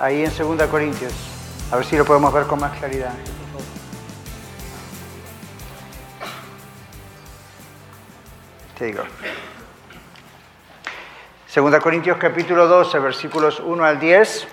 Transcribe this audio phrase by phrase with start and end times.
[0.00, 1.12] ahí en 2 Corintios.
[1.70, 3.12] A ver si lo podemos ver con más claridad.
[8.78, 9.04] Te digo.
[11.54, 14.48] 2 Corintios capítulo 12, versículos 1 al 10.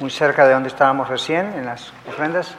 [0.00, 2.54] Muy cerca de donde estábamos recién, en las ofrendas.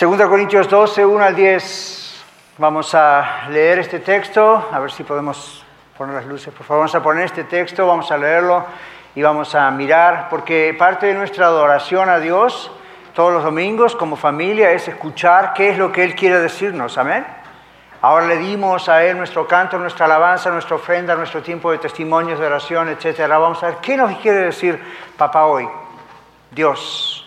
[0.00, 2.05] 2 Corintios 12, 1 al 10.
[2.58, 5.62] Vamos a leer este texto, a ver si podemos
[5.98, 6.84] poner las luces, por favor.
[6.84, 8.64] Vamos a poner este texto, vamos a leerlo
[9.14, 12.70] y vamos a mirar, porque parte de nuestra adoración a Dios
[13.14, 17.26] todos los domingos como familia es escuchar qué es lo que Él quiere decirnos, amén.
[18.00, 22.38] Ahora le dimos a Él nuestro canto, nuestra alabanza, nuestra ofrenda, nuestro tiempo de testimonios,
[22.38, 23.20] de oración, etc.
[23.28, 24.82] Vamos a ver qué nos quiere decir
[25.18, 25.68] Papá hoy,
[26.50, 27.25] Dios.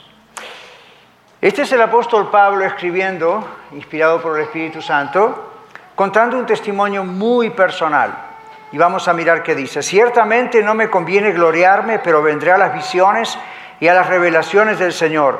[1.41, 5.53] Este es el apóstol Pablo escribiendo, inspirado por el Espíritu Santo,
[5.95, 8.13] contando un testimonio muy personal.
[8.73, 9.81] Y vamos a mirar qué dice.
[9.81, 13.39] Ciertamente no me conviene gloriarme, pero vendré a las visiones
[13.79, 15.39] y a las revelaciones del Señor.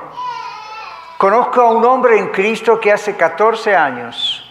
[1.18, 4.50] Conozco a un hombre en Cristo que hace 14 años.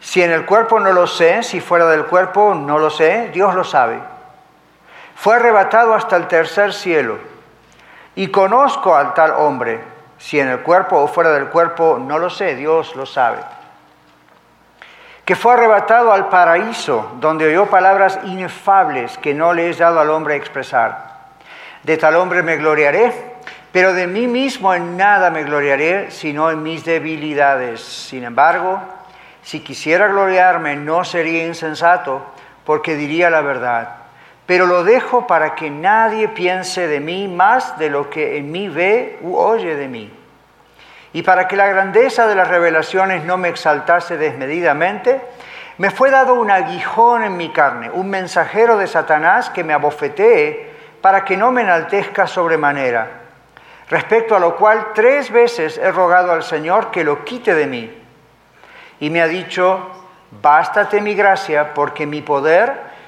[0.00, 3.54] Si en el cuerpo no lo sé, si fuera del cuerpo no lo sé, Dios
[3.54, 4.00] lo sabe.
[5.16, 7.18] Fue arrebatado hasta el tercer cielo.
[8.14, 12.28] Y conozco al tal hombre si en el cuerpo o fuera del cuerpo, no lo
[12.28, 13.38] sé, Dios lo sabe.
[15.24, 20.10] Que fue arrebatado al paraíso, donde oyó palabras inefables que no le he dado al
[20.10, 21.18] hombre expresar.
[21.82, 23.12] De tal hombre me gloriaré,
[23.70, 27.80] pero de mí mismo en nada me gloriaré, sino en mis debilidades.
[27.80, 28.80] Sin embargo,
[29.42, 32.24] si quisiera gloriarme, no sería insensato,
[32.64, 33.97] porque diría la verdad
[34.48, 38.70] pero lo dejo para que nadie piense de mí más de lo que en mí
[38.70, 40.10] ve u oye de mí.
[41.12, 45.20] Y para que la grandeza de las revelaciones no me exaltase desmedidamente,
[45.76, 50.70] me fue dado un aguijón en mi carne, un mensajero de Satanás que me abofetee
[51.02, 53.06] para que no me enaltezca sobremanera.
[53.90, 58.02] Respecto a lo cual tres veces he rogado al Señor que lo quite de mí.
[58.98, 59.90] Y me ha dicho,
[60.40, 62.87] bástate mi gracia porque mi poder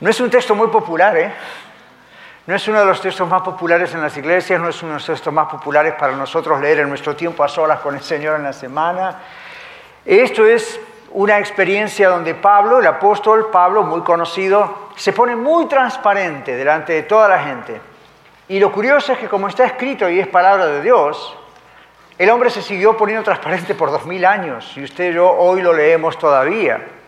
[0.00, 1.32] No es un texto muy popular, ¿eh?
[2.46, 4.98] No es uno de los textos más populares en las iglesias, no es uno de
[4.98, 8.36] los textos más populares para nosotros leer en nuestro tiempo a solas con el Señor
[8.36, 9.20] en la semana.
[10.04, 10.80] Esto es
[11.12, 17.02] una experiencia donde Pablo, el apóstol Pablo, muy conocido, se pone muy transparente delante de
[17.02, 17.78] toda la gente.
[18.48, 21.36] Y lo curioso es que como está escrito y es palabra de Dios,
[22.16, 25.60] el hombre se siguió poniendo transparente por dos mil años y usted y yo hoy
[25.60, 26.99] lo leemos todavía.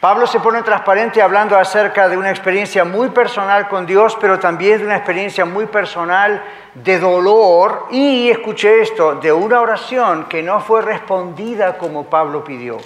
[0.00, 4.78] Pablo se pone transparente hablando acerca de una experiencia muy personal con Dios, pero también
[4.78, 6.42] de una experiencia muy personal
[6.74, 12.78] de dolor y, escuché esto, de una oración que no fue respondida como Pablo pidió.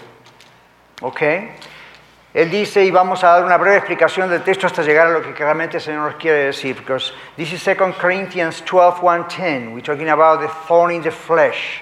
[1.02, 1.22] ¿Ok?
[2.34, 5.22] Él dice, y vamos a dar una breve explicación del texto hasta llegar a lo
[5.22, 9.72] que claramente el Señor nos quiere decir, because this is 2 Corinthians 12, 110.
[9.72, 11.80] We're talking about the thorn in the flesh.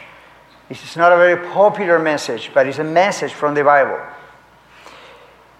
[0.68, 3.98] This is not a very popular message, but it's a message from the Bible.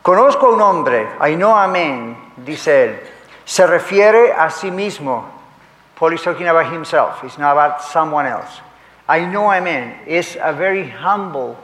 [0.03, 3.01] Conozco a un hombre, I know a man, dice él,
[3.45, 5.25] se refiere a sí mismo.
[5.95, 8.61] Paul is talking about himself, it's not about someone else.
[9.09, 11.57] I know a man is a very humble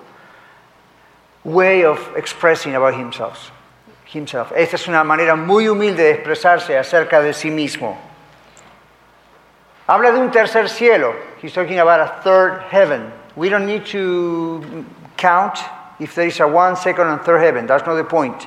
[1.43, 3.51] way of expressing about himself.
[4.09, 4.53] himself.
[4.57, 7.97] Esta es una manera muy humilde de expresarse acerca de sí mismo.
[9.87, 11.15] Habla de un tercer cielo.
[11.43, 13.13] He's talking about a third heaven.
[13.37, 14.85] We don't need to
[15.17, 15.59] count
[15.99, 17.67] if there is a one, second, and third heaven.
[17.67, 18.47] That's not the point.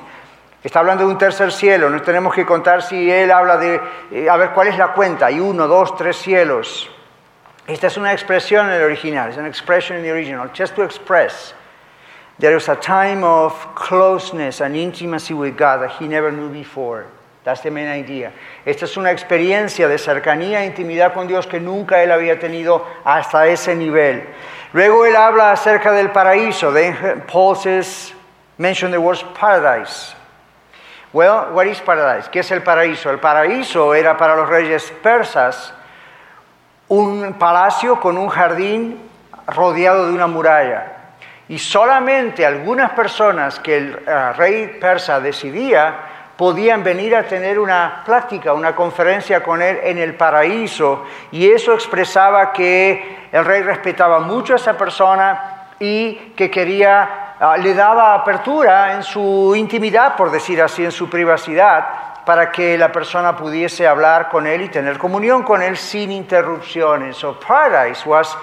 [0.62, 1.90] Está hablando de un tercer cielo.
[1.90, 3.80] No tenemos que contar si él habla de,
[4.12, 5.26] eh, a ver cuál es la cuenta.
[5.26, 6.88] Hay uno, dos, tres cielos.
[7.66, 9.30] Esta es una expresión en el original.
[9.30, 10.50] Es una expression in the original.
[10.56, 11.54] Just to express
[12.38, 17.06] There is a time of closeness and intimacy with God that he never knew before.
[17.44, 18.32] That's the main idea.
[18.64, 22.84] Esta es una experiencia de cercanía e intimidad con Dios que nunca él había tenido
[23.04, 24.24] hasta ese nivel.
[24.72, 26.72] Luego él habla acerca del paraíso.
[26.72, 28.14] Then Paul says,
[28.58, 30.14] mention the word paradise.
[31.12, 32.28] Well, what is paradise?
[32.30, 33.10] ¿Qué es el paraíso?
[33.10, 35.74] El paraíso era para los reyes persas
[36.88, 38.98] un palacio con un jardín
[39.46, 40.92] rodeado de una muralla.
[41.48, 46.11] Y solamente algunas personas que el uh, rey persa decidía
[46.42, 51.04] podían venir a tener una plática, una conferencia con él en el paraíso.
[51.30, 57.56] Y eso expresaba que el rey respetaba mucho a esa persona y que quería Ah,
[57.56, 62.92] le daba apertura en su intimidad, por decir así, en su privacidad, para que la
[62.92, 67.16] persona pudiese hablar con él y tener comunión con él sin interrupciones.
[67.16, 68.38] So paradise was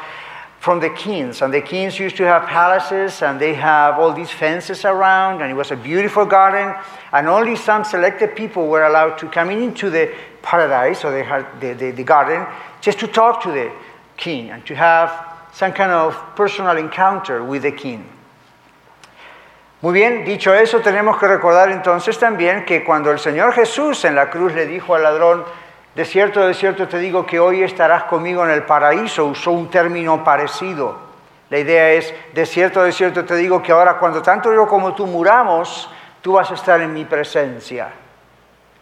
[0.59, 4.29] from the kings, and the kings used to have palaces, and they have all these
[4.29, 6.75] fences around, and it was a beautiful garden,
[7.13, 11.73] and only some selected people were allowed to come into the paradise or the, the,
[11.73, 12.45] the, the garden
[12.81, 13.71] just to talk to the
[14.17, 15.09] king and to have
[15.53, 18.06] some kind of personal encounter with the king.
[19.81, 24.13] Muy bien, dicho eso, tenemos que recordar entonces también que cuando el Señor Jesús en
[24.13, 25.45] la cruz le dijo al ladrón,
[26.00, 29.69] de cierto, de cierto te digo que hoy estarás conmigo en el paraíso, usó un
[29.69, 30.98] término parecido.
[31.50, 34.96] La idea es, de cierto, de cierto te digo que ahora cuando tanto yo como
[34.96, 35.92] tú muramos,
[36.22, 37.90] tú vas a estar en mi presencia.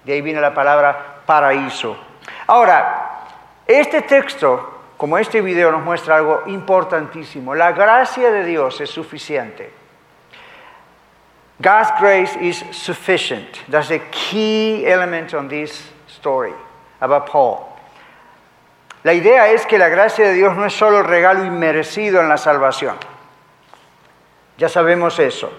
[0.04, 1.98] De ahí viene la palabra paraíso.
[2.46, 3.24] Ahora,
[3.66, 7.56] este texto, como este video, nos muestra algo importantísimo.
[7.56, 9.74] La gracia de Dios es suficiente.
[11.58, 13.58] God's grace is sufficient.
[13.72, 16.54] That's the key element on this story
[17.00, 17.78] about Paul.
[19.04, 22.38] La idea es que la gracia de Dios no es solo regalo inmerecido en la
[22.38, 22.98] salvación.
[24.58, 25.52] Ya sabemos eso.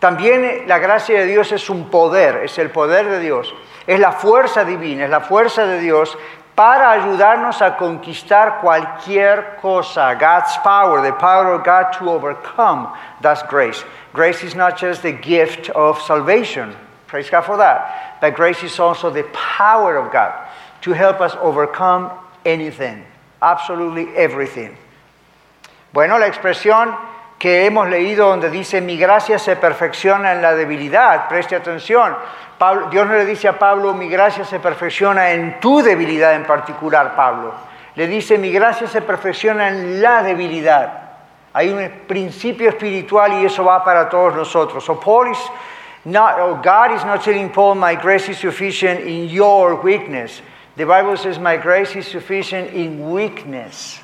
[0.00, 3.54] También la gracia de Dios es un poder, es el poder de Dios,
[3.86, 6.16] es la fuerza divina, es la fuerza de Dios
[6.54, 10.14] para ayudarnos a conquistar cualquier cosa.
[10.14, 13.84] God's power, the power of God to overcome, that's grace.
[14.12, 16.74] Grace is not just the gift of salvation,
[17.06, 20.47] praise God for that, but grace is also the power of God
[20.82, 22.10] to help us overcome
[22.44, 23.04] anything,
[23.40, 24.76] absolutely everything.
[25.92, 26.94] Bueno, la expresión
[27.38, 32.16] que hemos leído donde dice mi gracia se perfecciona en la debilidad, preste atención.
[32.90, 37.14] Dios no le dice a Pablo mi gracia se perfecciona en tu debilidad en particular,
[37.14, 37.54] Pablo.
[37.94, 41.08] Le dice mi gracia se perfecciona en la debilidad.
[41.52, 44.84] Hay un principio espiritual y eso va para todos nosotros.
[44.84, 45.38] So Paul is
[46.04, 50.42] not, oh, God is not telling Paul, my grace is sufficient in your weakness.
[50.78, 53.98] The Bible says, my grace is sufficient in weakness.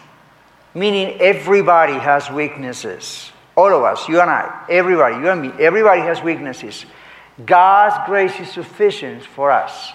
[0.74, 3.30] Meaning everybody has weaknesses.
[3.54, 6.84] All of us, you and I, everybody, you and me, everybody has weaknesses.
[7.46, 9.92] God's grace is sufficient for us.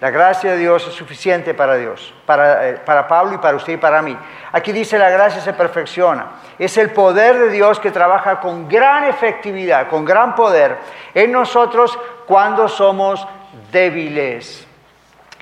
[0.00, 3.72] La gracia de Dios es suficiente para Dios, para, eh, para, Pablo y para usted
[3.72, 4.16] y para mí.
[4.52, 6.26] Aquí dice la gracia se perfecciona.
[6.60, 10.78] Es el poder de Dios que trabaja con gran efectividad, con gran poder
[11.12, 13.26] en nosotros cuando somos
[13.72, 14.68] débiles.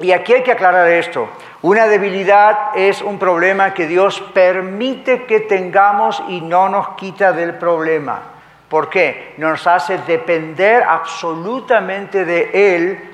[0.03, 1.29] Y aquí hay que aclarar esto.
[1.63, 7.55] Una debilidad es un problema que Dios permite que tengamos y no nos quita del
[7.55, 8.21] problema.
[8.69, 9.35] ¿Por qué?
[9.39, 13.11] Nos hace depender absolutamente de Él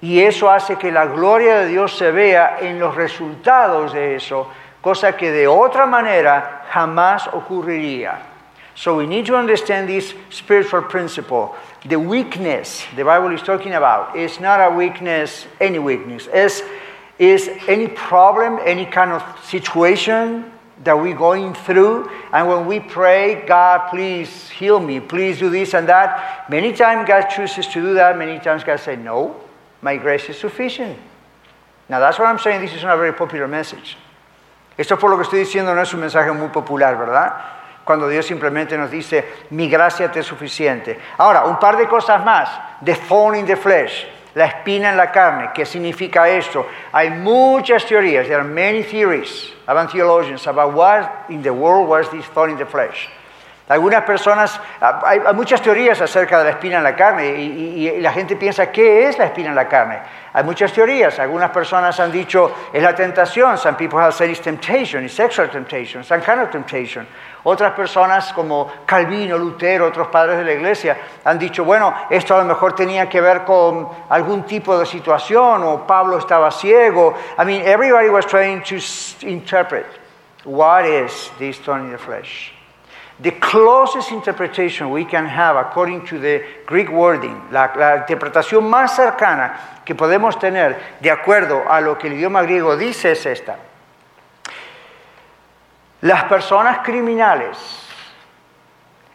[0.00, 4.50] y eso hace que la gloria de Dios se vea en los resultados de eso,
[4.82, 8.33] cosa que de otra manera jamás ocurriría.
[8.74, 11.54] So we need to understand this spiritual principle.
[11.84, 16.26] The weakness the Bible is talking about is not a weakness, any weakness.
[16.26, 16.62] Is,
[17.18, 20.50] is any problem, any kind of situation
[20.82, 22.10] that we're going through.
[22.32, 27.06] And when we pray, God, please heal me, please do this and that, many times
[27.06, 29.40] God chooses to do that, many times God says, no,
[29.84, 30.96] My grace is sufficient.
[31.90, 32.62] Now that's what I'm saying.
[32.62, 33.98] This is not a very popular message.
[34.78, 37.34] Esto por lo que estoy diciendo no es un mensaje muy popular, ¿verdad?
[37.84, 40.98] Cuando Dios simplemente nos dice, mi gracia te es suficiente.
[41.18, 42.48] Ahora, un par de cosas más.
[42.82, 45.50] The thorn in the flesh, la espina en la carne.
[45.54, 46.66] ¿Qué significa esto?
[46.92, 48.26] Hay muchas teorías.
[48.26, 52.56] There are many theories about theologians about what in the world was this thorn in
[52.56, 53.08] the flesh.
[53.66, 58.12] Algunas personas, ah, hay, muchas teorías acerca de la espina en la carne y, la
[58.12, 60.00] gente piensa, ¿qué es la espina en la carne?
[60.34, 61.18] Hay muchas teorías.
[61.18, 63.56] Algunas personas han dicho, es la tentación.
[63.56, 67.06] Some people have said it's temptation, it's sexual temptation, some kind of temptation.
[67.44, 72.38] Otras personas como Calvino, Lutero, otros padres de la iglesia han dicho, bueno, esto a
[72.38, 77.14] lo mejor tenía que ver con algún tipo de situación o Pablo estaba ciego.
[77.38, 78.76] I mean, everybody was trying to
[79.26, 79.86] interpret
[80.44, 82.54] what is this thorn in the flesh.
[83.20, 88.96] the closest interpretation we can have according to the Greek wording, la, la, interpretación más
[88.96, 93.56] cercana que podemos tener de acuerdo a lo que el idioma griego dice es esta.
[96.04, 97.56] Las personas criminales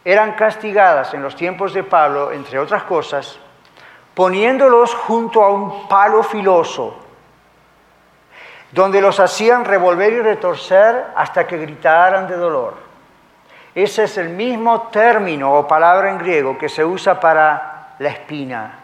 [0.04, 3.38] eran castigadas en los tiempos de Pablo, entre otras cosas,
[4.16, 6.98] poniéndolos junto a un palo filoso,
[8.72, 12.74] donde los hacían revolver y retorcer hasta que gritaran de dolor.
[13.76, 18.80] Ese es el mismo término o palabra en griego que se usa para la espina.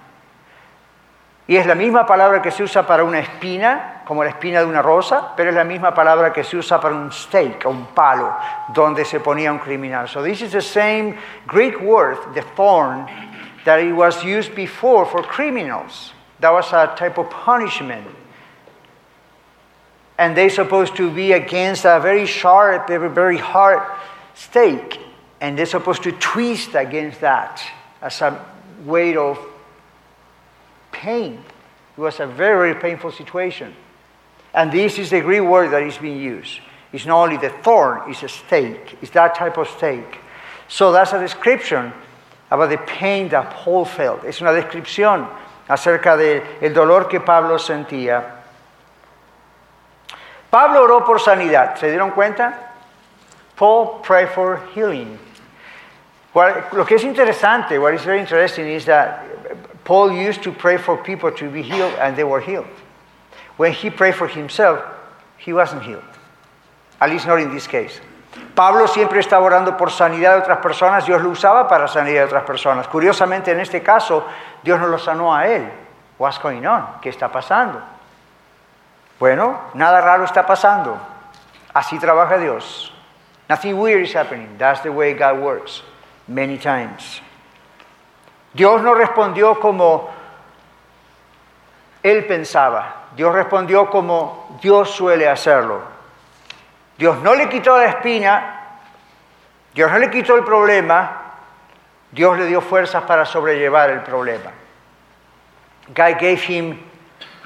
[1.47, 4.65] Y es la misma palabra que se usa para una espina, como la espina de
[4.65, 8.35] una rosa, pero es la misma palabra que se usa para un stake un palo
[8.73, 10.07] donde se ponía un criminal.
[10.07, 13.05] So this is the same Greek word, the thorn,
[13.63, 16.13] that it was used before for criminals.
[16.39, 18.07] That was a type of punishment.
[20.17, 23.81] And they're supposed to be against a very sharp, very hard
[24.33, 24.99] stake.
[25.41, 27.61] And they're supposed to twist against that
[28.01, 28.43] as a
[28.83, 29.37] way of
[31.01, 31.43] pain.
[31.97, 33.73] It was a very, very painful situation.
[34.53, 36.59] And this is the Greek word that is being used.
[36.93, 38.97] It's not only the thorn, it's a stake.
[39.01, 40.19] It's that type of stake.
[40.67, 41.91] So that's a description
[42.49, 44.23] about the pain that Paul felt.
[44.23, 45.27] Es una descripción
[45.67, 48.23] acerca del de dolor que Pablo sentía.
[50.49, 51.75] Pablo oró por sanidad.
[51.77, 52.71] ¿Se dieron cuenta?
[53.57, 55.19] Paul prayed for healing.
[56.73, 59.34] lo que es interesante, what is very interesting is that
[59.85, 62.67] Paul used to pray for people to be healed and they were healed.
[63.55, 64.83] When he prayed for himself,
[65.37, 66.03] he wasn't healed.
[66.99, 68.01] At least not in this case.
[68.53, 72.25] Pablo siempre estaba orando por sanidad de otras personas, Dios lo usaba para sanidad de
[72.25, 72.87] otras personas.
[72.87, 74.25] Curiosamente, en este caso,
[74.63, 75.69] Dios no lo sanó a él.
[76.17, 76.99] What's going on?
[77.01, 77.81] ¿Qué está pasando?
[79.19, 80.97] Bueno, nada raro está pasando.
[81.73, 82.91] Así trabaja Dios.
[83.49, 84.57] Nothing weird is happening.
[84.57, 85.83] That's the way God works.
[86.27, 87.21] Many times.
[88.55, 90.09] Dios no respondió como
[92.01, 93.07] él pensaba.
[93.13, 95.81] Dios respondió como Dios suele hacerlo.
[96.97, 98.79] Dios no le quitó la espina,
[99.73, 101.33] Dios no le quitó el problema,
[102.11, 104.51] Dios le dio fuerzas para sobrellevar el problema.
[105.93, 106.79] God gave him,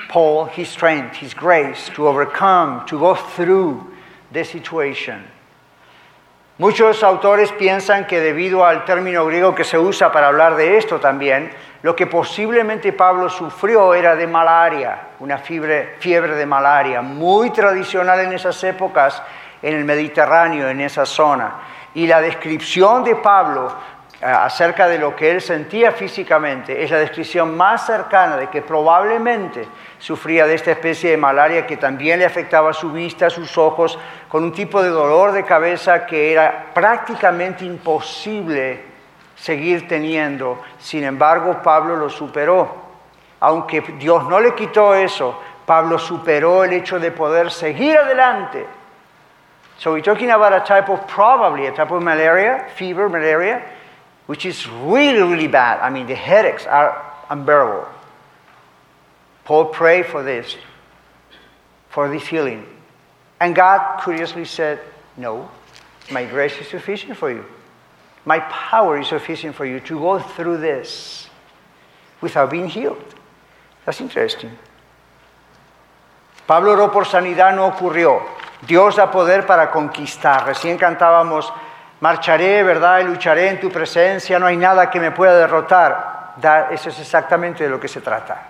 [0.10, 3.92] Paul, his strength, his grace to overcome, to go through
[4.32, 5.24] the situation.
[6.60, 11.00] Muchos autores piensan que debido al término griego que se usa para hablar de esto
[11.00, 11.50] también,
[11.84, 18.34] lo que posiblemente Pablo sufrió era de malaria, una fiebre, de malaria, muy tradicional en
[18.34, 19.24] esas épocas
[19.62, 21.62] en el Mediterráneo, en esa zona.
[21.94, 23.74] Y la descripción de Pablo
[24.22, 29.66] acerca de lo que él sentía físicamente es la descripción más cercana de que probablemente
[29.98, 33.98] sufría de esta especie de malaria que también le afectaba su vista, sus ojos,
[34.28, 38.84] con un tipo de dolor de cabeza que era prácticamente imposible
[39.36, 40.62] seguir teniendo.
[40.78, 42.90] Sin embargo, Pablo lo superó.
[43.40, 48.66] Aunque Dios no le quitó eso, Pablo superó el hecho de poder seguir adelante.
[49.78, 53.62] So we're talking about a type of probably a type of malaria, fever, malaria,
[54.30, 55.80] which is really, really bad.
[55.80, 57.88] I mean, the headaches are unbearable.
[59.44, 60.56] Paul prayed for this,
[61.90, 62.64] for this healing.
[63.40, 64.82] And God curiously said,
[65.18, 65.50] No,
[66.12, 67.44] my grace is sufficient for you.
[68.24, 71.28] My power is sufficient for you to go through this
[72.22, 73.04] without being healed.
[73.84, 74.52] That's interesting.
[76.46, 78.22] Pablo oró por sanidad, no ocurrió.
[78.68, 80.46] Dios da poder para conquistar.
[80.46, 81.52] Recién cantábamos
[82.02, 83.02] Marcharé, ¿verdad?
[83.02, 86.36] Y lucharé en tu presencia, no hay nada que me pueda derrotar.
[86.72, 88.48] eso es exactamente de lo que se trata.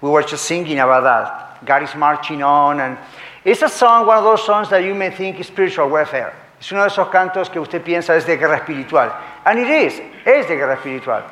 [0.00, 1.64] We were just singing about that.
[1.64, 2.80] God is marching on.
[2.80, 2.96] And
[3.44, 6.32] it's a song, one of those songs that you may think is spiritual warfare.
[6.60, 9.12] Es uno de esos cantos que usted piensa es de guerra espiritual.
[9.44, 11.24] And it is, es de guerra espiritual.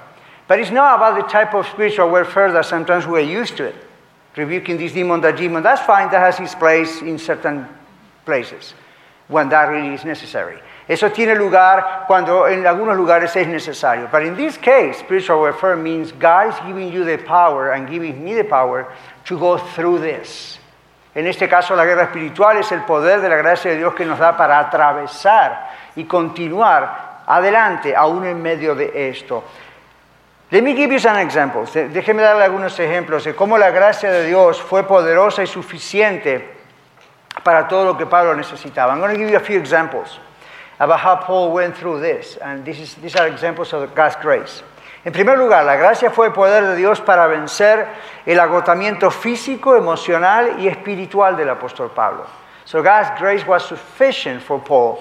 [0.49, 3.77] But it's not about the type of spiritual warfare that sometimes we're used to it.
[4.37, 7.69] Rebuking this demon, that demon, that's fine, that has its place in certain
[8.25, 8.73] places
[9.27, 10.59] when that really is necessary.
[10.89, 14.09] Eso tiene lugar cuando en algunos lugares es necesario.
[14.11, 18.25] But in this case, spiritual warfare means God is giving you the power and giving
[18.25, 18.87] me the power
[19.27, 20.59] to go through this.
[21.15, 24.07] En este caso, la guerra espiritual es el poder de la gracia de Dios que
[24.07, 29.45] nos da para atravesar y continuar adelante, aún en medio de esto.
[30.51, 31.75] Let me give you some examples.
[31.75, 36.57] Déjeme darle algunos ejemplos de cómo la gracia de Dios fue poderosa y suficiente
[37.43, 38.95] para todo lo que Pablo necesitaba.
[38.95, 40.19] I'm going to give you a few examples
[40.79, 42.37] about how Paul went through this.
[42.37, 44.63] And this is, these are examples of God's grace.
[45.05, 47.87] En primer lugar, la gracia fue el poder de Dios para vencer
[48.27, 52.27] el agotamiento físico, emocional y espiritual del apóstol Pablo.
[52.65, 54.99] So God's grace was sufficient for Paul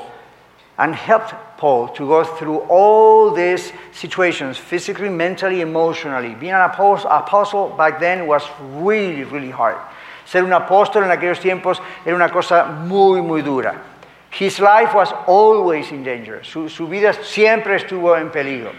[0.77, 6.35] and helped Paul to go through all these situations, physically, mentally, emotionally.
[6.35, 8.43] Being an apostle back then was
[8.75, 9.77] really, really hard.
[10.25, 13.96] Ser un apóstol en aquellos tiempos era una cosa muy, muy dura.
[14.31, 16.43] His life was always in danger.
[16.43, 18.73] Su, su vida siempre estuvo en peligro.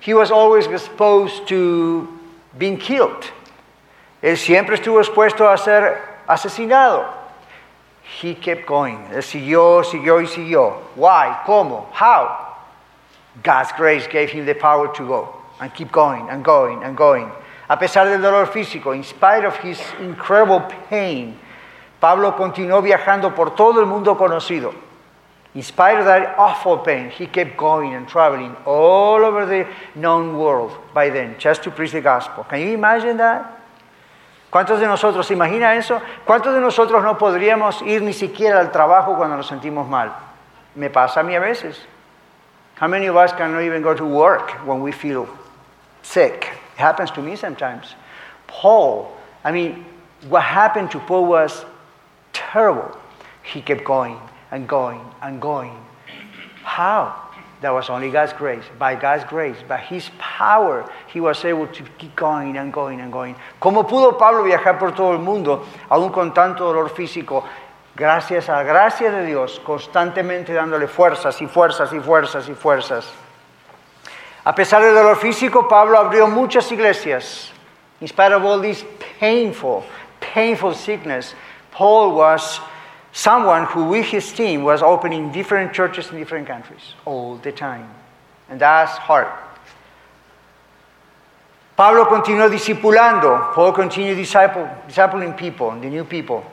[0.00, 2.20] He was always exposed to
[2.58, 3.30] being killed.
[4.22, 7.08] Él siempre estuvo expuesto a ser asesinado.
[8.20, 8.98] He kept going.
[9.12, 10.82] Él siguió, siguió y siguió.
[10.96, 11.36] Why?
[11.46, 11.86] ¿Cómo?
[11.92, 12.56] How?
[13.42, 17.30] God's grace gave him the power to go and keep going and going and going.
[17.68, 21.38] A pesar del dolor físico, in spite of his incredible pain,
[22.02, 24.74] Pablo continuó viajando por todo el mundo conocido.
[25.54, 30.36] In spite of that awful pain, he kept going and traveling all over the known
[30.36, 32.42] world by then, just to preach the gospel.
[32.42, 33.46] Can you imagine that?
[34.50, 36.02] ¿Cuántos de nosotros, se imagina eso?
[36.26, 40.10] ¿Cuántos de nosotros no podríamos ir ni siquiera al trabajo cuando nos sentimos mal?
[40.74, 41.76] Me pasa a mí a veces.
[42.80, 45.28] How many of us cannot even go to work when we feel
[46.02, 46.48] sick?
[46.74, 47.94] It happens to me sometimes.
[48.48, 49.84] Paul, I mean,
[50.28, 51.64] what happened to Paul was
[52.32, 52.96] terrible.
[53.42, 54.18] He kept going
[54.50, 55.76] and going and going.
[56.62, 57.30] How?
[57.62, 58.64] That was only God's grace.
[58.78, 63.12] By God's grace, by His power, He was able to keep going and going and
[63.12, 63.36] going.
[63.60, 67.44] ¿Cómo pudo Pablo viajar por todo el mundo, aún con tanto dolor físico?
[67.94, 73.12] Gracias a la gracia de Dios, constantemente dándole fuerzas y fuerzas y fuerzas y fuerzas.
[74.44, 77.52] A pesar del dolor físico, Pablo abrió muchas iglesias.
[78.00, 78.84] In spite of all this
[79.20, 79.84] painful,
[80.18, 81.36] painful sickness,
[81.72, 82.60] Paul was
[83.12, 87.88] someone who, with his team, was opening different churches in different countries all the time.
[88.48, 89.28] And that's hard.
[91.76, 93.52] Pablo continuó discipulando.
[93.54, 96.44] Paul continued discipling people, the new people.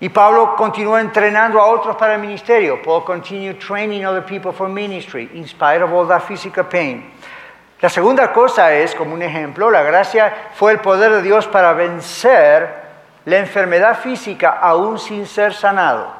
[0.00, 2.82] Y Pablo continuó entrenando a otros para el ministerio.
[2.82, 7.04] Paul continued training other people for ministry, in spite of all that physical pain.
[7.82, 11.74] La segunda cosa es, como un ejemplo, la gracia fue el poder de Dios para
[11.74, 12.79] vencer
[13.26, 16.10] la enfermedad física aún sin ser sanado.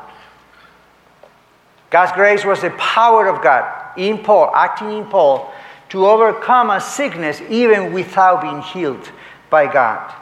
[1.91, 3.65] God's grace was the power of God
[3.97, 5.53] in Paul, acting in Paul,
[5.89, 9.11] to overcome a sickness even without being healed
[9.51, 10.13] by God.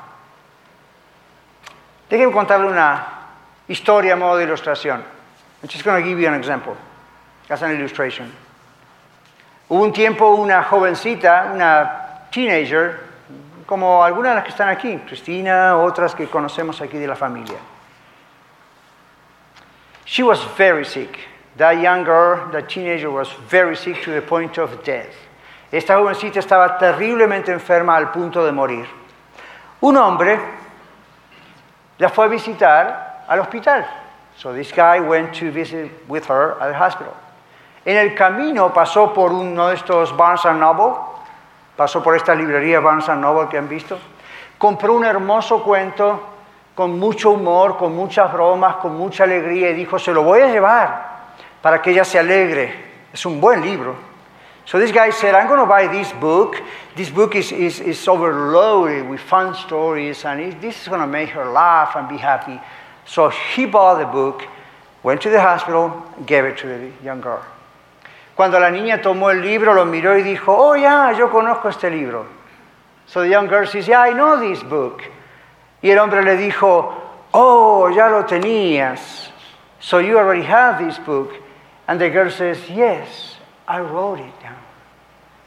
[2.11, 3.05] Déjenme contarle una
[3.69, 5.05] historia a modo de ilustración.
[5.63, 6.77] I'm just going to give you an example
[7.51, 8.33] as an illustration.
[9.69, 13.08] Hubo un tiempo una jovencita, una teenager,
[13.69, 17.59] como algunas de las que están aquí, Cristina, otras que conocemos aquí de la familia.
[20.07, 21.19] She was very sick.
[21.59, 25.15] That young girl, that teenager was very sick to the point of death.
[25.71, 28.87] Esta jovencita estaba terriblemente enferma al punto de morir.
[29.83, 30.41] Un hombre
[31.99, 33.85] la fue a visitar al hospital.
[34.39, 37.15] So this guy went to visit with her at the hospital.
[37.85, 41.18] En el camino pasó por uno de estos Barnes Noble,
[41.79, 43.97] pasó por esta librería Barnes Noble que han visto,
[44.59, 46.21] compró un hermoso cuento
[46.75, 50.49] con mucho humor, con muchas bromas, con mucha alegría y dijo, se lo voy a
[50.49, 51.09] llevar
[51.63, 52.75] para que ella se alegre.
[53.13, 53.95] Es un buen libro.
[54.65, 56.61] So this guy said, I'm going to buy this book.
[56.97, 61.29] This book is, is, is overloaded with fun stories and this is going to make
[61.29, 62.61] her laugh and be happy.
[63.07, 64.43] So he bought the book,
[65.05, 67.45] went to the hospital, gave it to the young girl.
[68.39, 71.91] Cuando la niña tomó el libro, lo miró y dijo, oh, ya, yo conozco este
[71.91, 72.25] libro.
[73.07, 75.03] So the young girl says, yeah, I know this book.
[75.83, 76.95] Y el hombre le dijo,
[77.33, 79.33] oh, ya lo tenías.
[79.81, 81.33] So you already have this book.
[81.89, 84.63] And the girl says, yes, I wrote it down.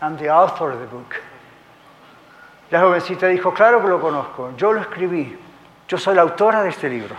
[0.01, 1.15] I'm the author of the book.
[2.71, 5.38] La jovencita dijo, claro que lo conozco, yo lo escribí,
[5.88, 7.15] yo soy la autora de este libro.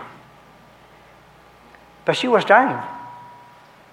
[2.05, 2.77] But she was dying.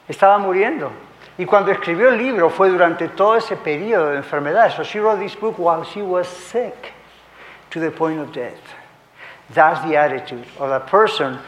[0.06, 0.92] Estaba muriendo.
[1.40, 4.76] Y cuando escribió el libro fue durante todo ese periodo de enfermedad.
[4.76, 6.92] So she wrote this book while she was sick
[7.70, 8.60] to the point of death.
[9.54, 11.38] That's the attitude of a person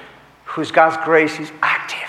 [0.46, 2.08] whose God's grace is active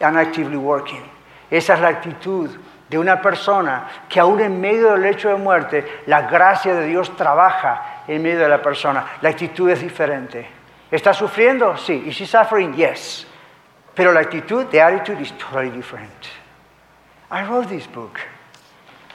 [0.00, 1.08] and actively working.
[1.48, 2.50] Esa es la actitud
[2.90, 7.16] de una persona que aún en medio del lecho de muerte, la gracia de Dios
[7.16, 9.18] trabaja en medio de la persona.
[9.20, 10.44] La actitud es diferente.
[10.90, 11.76] ¿Está sufriendo?
[11.76, 12.02] Sí.
[12.08, 12.74] ¿Is she suffering?
[12.74, 13.28] Yes.
[13.94, 16.45] Pero la actitud, the attitude is totally different.
[17.30, 18.20] I wrote this book.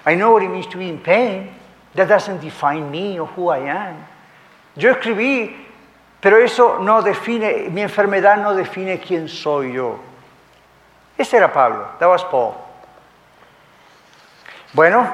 [0.05, 1.49] I know what it means to be in pain.
[1.95, 4.05] That doesn't define me or who I am.
[4.75, 5.55] Yo escribí,
[6.21, 9.99] pero eso no define, mi enfermedad no define quién soy yo.
[11.17, 12.55] Ese era Pablo, that was Paul.
[14.73, 15.05] Bueno,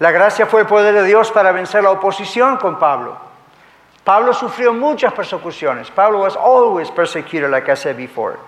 [0.00, 3.16] la gracia fue el poder de Dios para vencer la oposición con Pablo.
[4.02, 5.90] Pablo sufrió muchas persecuciones.
[5.90, 8.38] Pablo was always persecuted, like I said before.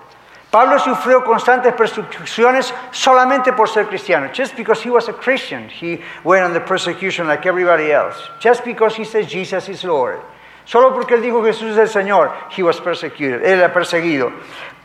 [0.51, 4.31] Pablo sufrió constantes persecuciones solamente por ser cristiano.
[4.33, 8.17] Just because he was a Christian, he went the persecution like everybody else.
[8.41, 10.21] Just because he says Jesus is Lord.
[10.65, 13.43] Solo porque él dijo Jesús es el Señor, he was persecuted.
[13.43, 14.33] Él era perseguido.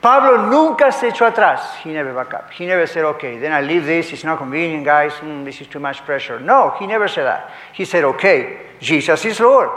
[0.02, 1.62] Pablo nunca se echó atrás.
[1.84, 2.52] He never back up.
[2.52, 4.14] He never said, okay, then I leave this.
[4.14, 5.14] It's not convenient, guys.
[5.14, 6.40] Mm, this is too much pressure.
[6.40, 7.50] No, he never said that.
[7.74, 9.70] He said, okay, Jesus is Lord.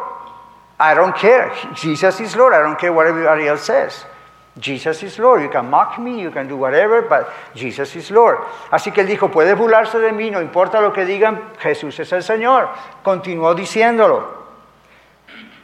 [0.78, 1.50] I don't care.
[1.74, 2.52] Jesus is Lord.
[2.52, 4.04] I don't care what everybody else says.
[4.60, 5.42] Jesus is Lord.
[5.42, 8.38] You can mock me, you can do whatever, but Jesus is Lord.
[8.70, 12.12] Así que él dijo, puedes burlarse de mí, no importa lo que digan, Jesús es
[12.12, 12.68] el Señor.
[13.02, 14.38] Continuó diciéndolo.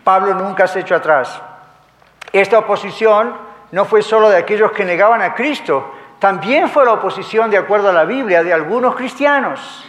[0.05, 1.41] Pablo nunca se echó atrás.
[2.33, 3.35] Esta oposición
[3.73, 7.91] no fue solo de aquellos que negaban a Cristo, también fue la oposición, de acuerdo
[7.91, 9.85] a la Biblia, de algunos cristianos.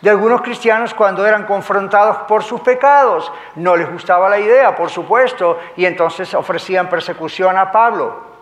[0.00, 3.30] De algunos cristianos cuando eran confrontados por sus pecados.
[3.54, 8.35] No les gustaba la idea, por supuesto, y entonces ofrecían persecución a Pablo.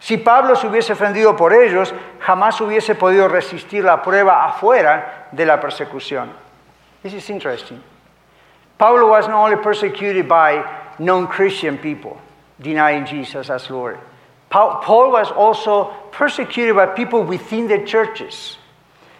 [0.00, 5.44] Si Pablo se hubiese ofendido por ellos, jamás hubiese podido resistir la prueba afuera de
[5.44, 6.30] la persecución.
[7.02, 7.82] This is interesting.
[8.78, 10.64] Pablo was not only persecuted by
[10.98, 12.18] non-Christian people
[12.58, 13.98] denying Jesus as Lord.
[14.48, 18.56] Paul was also persecuted by people within the churches.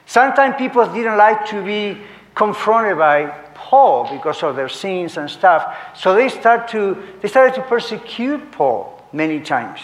[0.07, 1.99] Sometimes people didn't like to be
[2.35, 5.77] confronted by Paul because of their sins and stuff.
[5.95, 9.81] So they, start to, they started to persecute Paul many times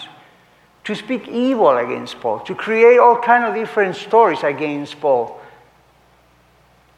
[0.86, 5.40] to speak evil against Paul, to create all kind of different stories against Paul.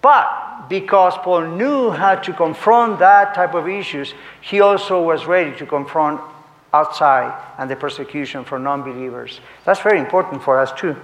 [0.03, 5.57] But because Paul knew how to confront that type of issues, he also was ready
[5.57, 6.21] to confront
[6.75, 9.41] outside and the persecution for non-believers.
[9.65, 10.95] That's very important for us too.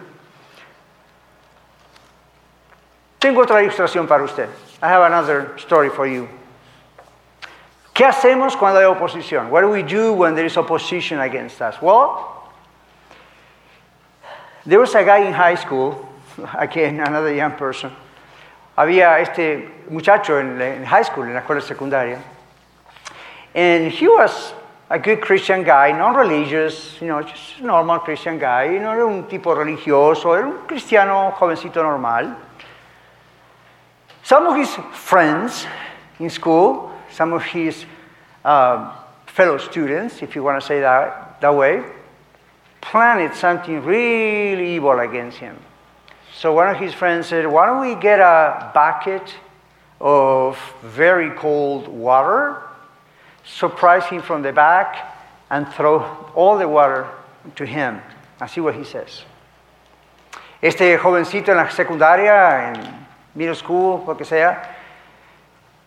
[3.18, 4.50] Tengo otra ilustración para usted.
[4.82, 6.28] I have another story for you.
[7.94, 9.48] ¿Qué hacemos cuando hay oposición?
[9.48, 11.80] What do we do when there is opposition against us?
[11.80, 12.33] Well,
[14.66, 16.08] There was a guy in high school,
[16.54, 17.92] again, another young person.
[18.78, 22.22] Había este muchacho en, in high school, en la escuela secundaria.
[23.54, 24.54] And he was
[24.88, 28.72] a good Christian guy, non-religious, you know, just a normal Christian guy.
[28.72, 32.34] You know, era un tipo religioso, era un cristiano jovencito normal.
[34.22, 35.66] Some of his friends
[36.18, 37.84] in school, some of his
[38.42, 38.96] uh,
[39.26, 41.84] fellow students, if you want to say that, that way,
[42.84, 45.56] planted something really evil against him.
[46.36, 49.34] So one of his friends said, Why don't we get a bucket
[50.00, 52.62] of very cold water,
[53.44, 55.16] surprise him from the back,
[55.50, 56.00] and throw
[56.34, 57.08] all the water
[57.56, 58.00] to him?
[58.40, 59.24] And see what he says.
[60.60, 64.73] Este jovencito en la secundaria, en middle school, lo que sea,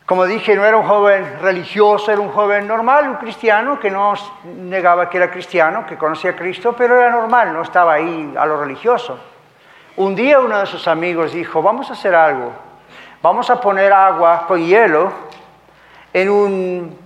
[0.08, 4.14] Como dije, no era un joven religioso, era un joven normal, un cristiano que no
[4.46, 8.46] negaba que era cristiano, que conocía a Cristo, pero era normal, no estaba ahí a
[8.46, 9.20] lo religioso.
[9.98, 12.54] Un día uno de sus amigos dijo, vamos a hacer algo,
[13.22, 15.12] vamos a poner agua con hielo
[16.14, 17.00] en un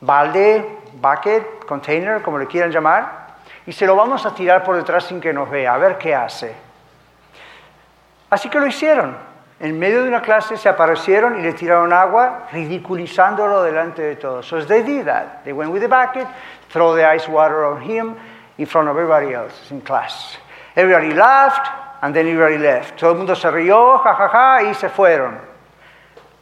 [0.00, 3.28] balde, bucket, container, como le quieran llamar,
[3.64, 6.16] y se lo vamos a tirar por detrás sin que nos vea, a ver qué
[6.16, 6.52] hace.
[8.28, 9.33] Así que lo hicieron.
[9.60, 14.46] En medio de una clase se aparecieron y le tiraron agua, ridiculizándolo delante de todos.
[14.46, 15.44] So they did that.
[15.44, 16.26] They went with the bucket,
[16.70, 18.16] throw the ice water on him
[18.58, 20.36] in front of everybody else in class.
[20.74, 21.70] Everybody laughed
[22.02, 22.98] and then everybody left.
[22.98, 25.38] Todo el mundo se rió, jajaja, ja, ja, y se fueron.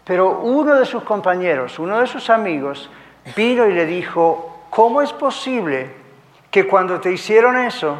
[0.05, 2.90] Pero uno de sus compañeros, uno de sus amigos,
[3.37, 5.90] vino y le dijo, ¿cómo es posible
[6.51, 7.96] que cuando te hicieron eso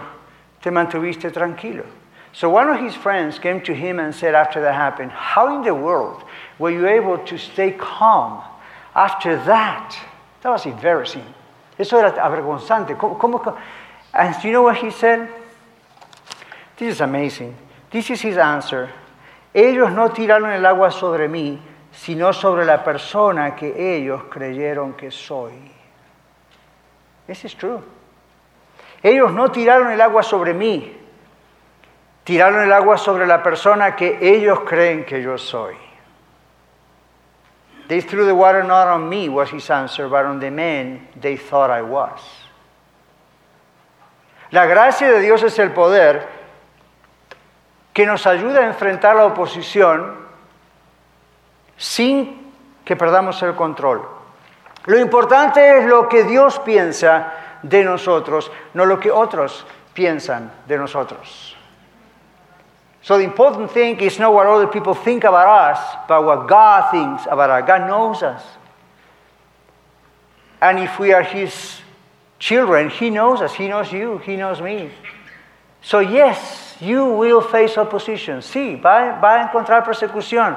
[0.61, 1.85] te mantuviste tranquilo?
[2.33, 5.63] So one of his friends came to him and said after that happened, How in
[5.63, 6.25] the world
[6.59, 8.43] were you able to stay calm
[8.95, 9.97] after that?
[10.41, 11.27] That was embarrassing.
[11.79, 12.97] Eso era avergonzante.
[12.97, 13.59] ¿Cómo, cómo,
[14.15, 15.29] and you know what he said?
[16.77, 17.57] This is amazing.
[17.91, 18.91] This is his answer.
[19.55, 21.59] Ellos no tiraron el agua sobre mí,
[21.93, 25.71] sino sobre la persona que ellos creyeron que soy.
[27.27, 27.83] This is true.
[29.03, 30.93] Ellos no tiraron el agua sobre mí,
[32.25, 35.77] Tiraron el agua sobre la persona que ellos creen que yo soy.
[37.89, 41.37] They threw the water not on me, was his answer, but on the man they
[41.37, 42.21] thought I was.
[44.51, 46.29] La gracia de Dios es el poder
[47.93, 50.15] que nos ayuda a enfrentar la oposición
[51.77, 52.53] sin
[52.85, 54.09] que perdamos el control.
[54.87, 57.33] Lo importante es lo que Dios piensa
[57.63, 61.57] de nosotros, no lo que otros piensan de nosotros.
[63.03, 66.91] So the important thing is not what other people think about us, but what God
[66.91, 67.67] thinks about us.
[67.67, 68.45] God knows us.
[70.61, 71.81] And if we are His
[72.39, 74.91] children, He knows us, He knows you, He knows me.
[75.83, 78.39] So, yes, you will face opposition.
[78.39, 80.57] Sí, va, va a encontrar persecución.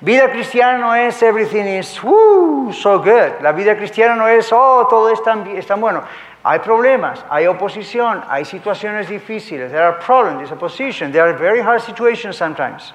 [0.00, 3.42] Vida cristiana no es everything is woo, so good.
[3.42, 6.04] La vida cristiana no es, oh, todo es tan, es tan bueno.
[6.42, 9.70] Hay problemas, hay oposición, hay situaciones difíciles.
[9.70, 12.94] There are problems, there's opposition, there are very hard situations sometimes.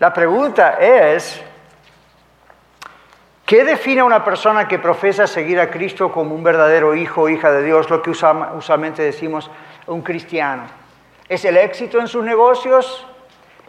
[0.00, 1.40] La pregunta es,
[3.46, 7.28] ¿qué define a una persona que profesa seguir a Cristo como un verdadero hijo o
[7.28, 7.88] hija de Dios?
[7.88, 9.48] Lo que usualmente decimos
[9.86, 10.64] un cristiano.
[11.28, 13.06] ¿Es el éxito en sus negocios?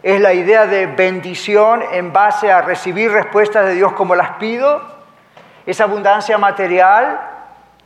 [0.02, 4.82] ¿Es la idea de bendición en base a recibir respuestas de Dios como las pido?
[5.66, 7.29] ¿Es abundancia material?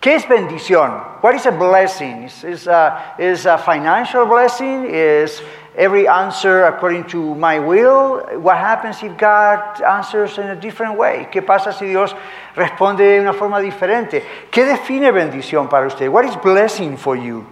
[0.04, 1.02] ¿Qué es bendición?
[1.22, 2.24] What is a blessing?
[2.24, 4.84] Is, a, uh, is a financial blessing?
[4.84, 5.40] Is
[5.74, 8.20] every answer according to my will?
[8.38, 11.26] What happens if God answers in a different way?
[11.32, 12.14] ¿Qué pasa si Dios
[12.54, 14.22] responde de una forma diferente?
[14.50, 16.10] ¿Qué define bendición para usted?
[16.10, 17.46] What is blessing for you?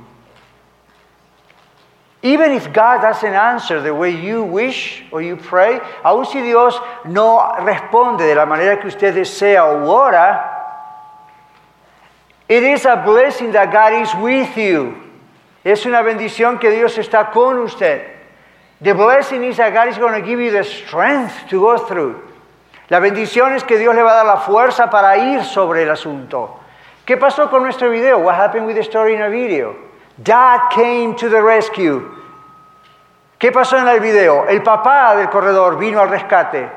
[2.20, 6.78] Even if God doesn't answer the way you wish or you pray, aun si Dios
[7.06, 10.51] no responde de la manera que usted desea o ora,
[12.52, 14.94] It is a blessing that God is with you.
[15.64, 18.02] Es una bendición que Dios está con usted.
[18.82, 22.20] The blessing is that God is going to give you the strength to go through.
[22.90, 25.88] La bendición es que Dios le va a dar la fuerza para ir sobre el
[25.88, 26.60] asunto.
[27.06, 28.18] ¿Qué pasó con nuestro video?
[28.18, 29.74] What happened with the story in our video?
[30.22, 32.02] Dad came to the rescue.
[33.38, 34.46] ¿Qué pasó en el video?
[34.46, 36.68] El papá del corredor vino al rescate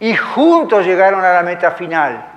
[0.00, 2.31] y juntos llegaron a la meta final.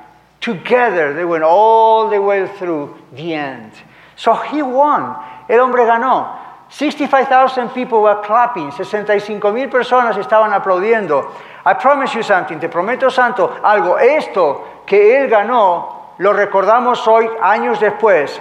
[0.45, 3.71] Together they went all the way through the end.
[4.15, 5.15] So he won.
[5.49, 6.37] El hombre ganó.
[6.69, 8.71] 65,000 people were clapping.
[8.71, 11.33] 65 mil personas estaban aplaudiendo.
[11.65, 12.59] I promise you something.
[12.59, 13.97] Te prometo, Santo, algo.
[13.97, 18.39] Esto que él ganó lo recordamos hoy, años después.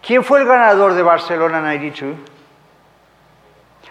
[0.00, 2.16] ¿Quién fue el ganador de Barcelona 92?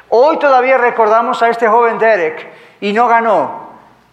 [0.09, 3.62] Hoy todavía recordamos a este joven Derek y no ganó.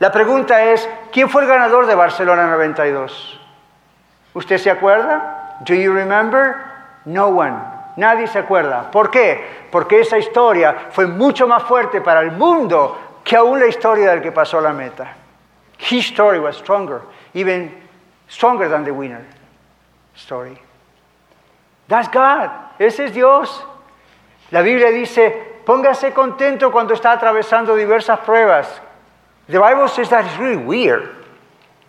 [0.00, 3.38] La pregunta es, ¿quién fue el ganador de Barcelona 92?
[4.32, 5.58] ¿Usted se acuerda?
[5.60, 6.56] ¿Do you remember?
[7.04, 7.58] No one.
[7.96, 8.90] Nadie se acuerda.
[8.90, 9.66] ¿Por qué?
[9.70, 14.22] Porque esa historia fue mucho más fuerte para el mundo que aún la historia del
[14.22, 15.16] que pasó la meta.
[15.78, 17.02] His story was stronger,
[17.34, 17.70] even
[18.26, 19.26] stronger than the winner
[20.16, 20.58] story.
[21.88, 22.48] That's God.
[22.78, 23.66] Ese es Dios.
[24.50, 28.80] La Biblia dice, póngase contento cuando está atravesando diversas pruebas.
[29.50, 31.08] The Bible says that is really weird.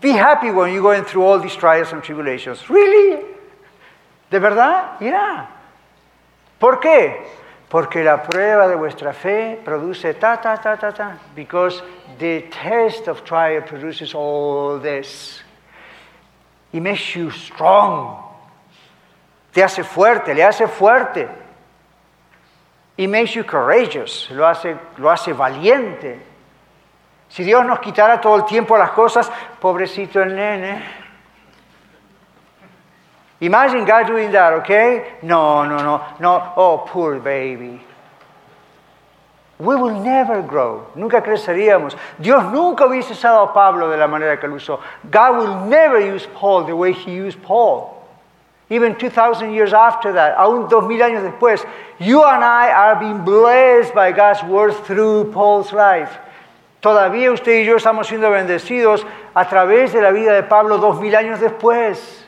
[0.01, 2.67] Be happy when you're going through all these trials and tribulations.
[2.69, 3.23] Really?
[4.31, 4.99] ¿De verdad?
[4.99, 5.47] Yeah.
[6.59, 7.21] ¿Por qué?
[7.69, 11.19] Porque la prueba de vuestra fe produce ta, ta, ta, ta, ta.
[11.35, 11.83] Because
[12.17, 15.41] the test of trial produces all this.
[16.73, 18.23] It makes you strong.
[19.53, 21.29] Te hace fuerte, le hace fuerte.
[22.97, 24.29] It makes you courageous.
[24.31, 26.30] Lo hace, lo hace valiente.
[27.31, 30.83] Si Dios nos quitara todo el tiempo las cosas, pobrecito el nene.
[33.39, 35.17] Imagine God doing that, okay?
[35.23, 36.53] No, no, no, no.
[36.57, 37.81] Oh, poor baby.
[39.57, 40.87] We will never grow.
[40.95, 41.95] Nunca creceríamos.
[42.19, 44.79] Dios nunca hubiese usado a Pablo de la manera que lo usó.
[45.09, 47.97] God will never use Paul the way he used Paul.
[48.69, 51.65] Even 2,000 years after that, aún dos mil años después,
[51.99, 56.17] you and I are being blessed by God's word through Paul's life.
[56.81, 60.99] Todavía usted y yo estamos siendo bendecidos a través de la vida de Pablo dos
[60.99, 62.27] mil años después.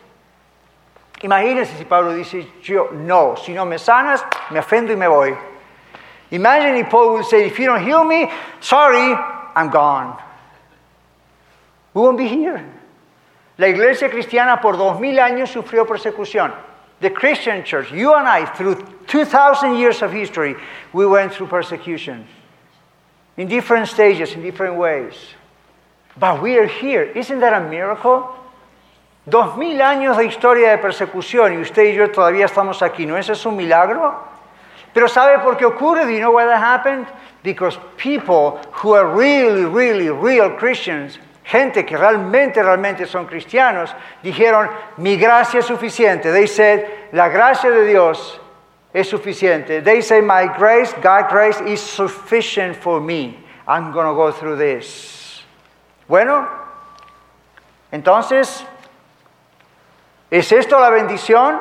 [1.23, 5.35] Imagínense si Pablo dice, yo no, si no me sanas, me ofendo y me voy.
[6.29, 9.15] Imagine if Paul would say, if you don't heal me, sorry,
[9.55, 10.17] I'm gone.
[11.95, 12.63] We won't be here.
[13.57, 16.53] La iglesia cristiana por dos mil años sufrió persecución.
[16.99, 18.75] The Christian church, you and I, through
[19.07, 20.55] 2,000 years of history,
[20.91, 22.27] we went through persecution
[23.37, 25.13] in different stages, in different ways.
[26.17, 27.03] But we are here.
[27.03, 28.29] Isn't that a miracle?
[29.25, 33.05] Dos mil años de historia de persecución y usted y yo todavía estamos aquí.
[33.05, 34.13] ¿No ese es un milagro?
[34.93, 36.05] Pero ¿sabe por qué ocurre?
[36.05, 37.07] Do you know why that happened?
[37.41, 44.69] Because people who are really, really, real Christians, gente que realmente, realmente son cristianos, dijeron,
[44.97, 46.31] mi gracia es suficiente.
[46.31, 48.39] They said, la gracia de Dios
[48.93, 49.81] es suficiente.
[49.81, 53.39] They say, My grace, God's grace is sufficient for me.
[53.67, 55.43] I'm going to go through this.
[56.07, 56.47] Bueno,
[57.91, 58.65] entonces,
[60.29, 61.59] ¿es esto la bendición?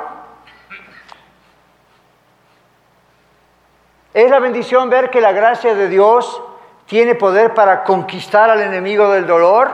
[4.13, 6.43] ¿Es la bendición ver que la gracia de Dios
[6.87, 9.71] tiene poder para conquistar al enemigo del dolor?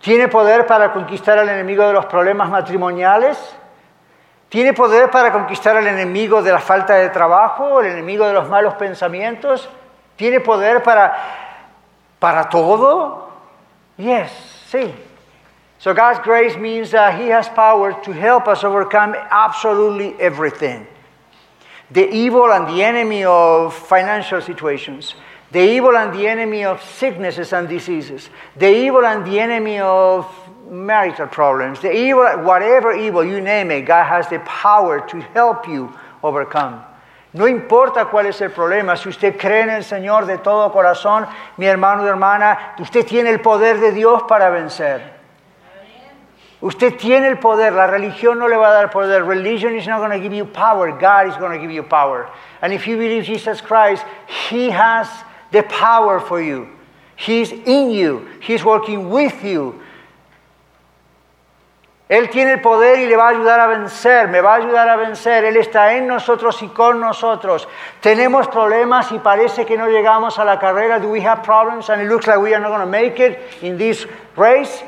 [0.00, 3.59] ¿Tiene poder para conquistar al enemigo de los problemas matrimoniales?
[4.50, 8.48] ¿Tiene poder para conquistar al enemigo de la falta de trabajo, el enemigo de los
[8.48, 9.68] malos pensamientos?
[10.16, 11.16] ¿Tiene poder para,
[12.18, 13.30] para todo?
[13.96, 14.32] Yes,
[14.68, 14.92] sí.
[15.78, 20.84] So God's grace means that He has power to help us overcome absolutely everything.
[21.92, 25.14] The evil and the enemy of financial situations,
[25.52, 30.26] the evil and the enemy of sicknesses and diseases, the evil and the enemy of
[30.70, 35.68] marital problems, the evil, whatever evil you name it, God has the power to help
[35.68, 36.84] you overcome.
[37.32, 41.28] No importa cuál es el problema, si usted cree en el Señor de todo corazón,
[41.56, 45.20] mi hermano y hermana, usted tiene el poder de Dios para vencer.
[46.60, 49.24] Usted tiene el poder, la religión no le va a dar poder.
[49.24, 52.28] Religion is not going to give you power, God is going to give you power.
[52.60, 54.04] And if you believe Jesus Christ,
[54.48, 55.08] He has
[55.52, 56.68] the power for you.
[57.16, 59.80] He's in you, He's working with you.
[62.10, 64.88] Él tiene el poder y le va a ayudar a vencer, me va a ayudar
[64.88, 65.44] a vencer.
[65.44, 67.68] Él está en nosotros y con nosotros.
[68.00, 70.98] Tenemos problemas y parece que no llegamos a la carrera.
[70.98, 73.38] Do we have problems and it looks like we are not going to make it
[73.62, 74.82] in this race?